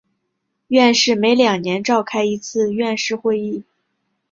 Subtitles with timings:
[0.69, 3.63] 院士每两年召开一次院士会议。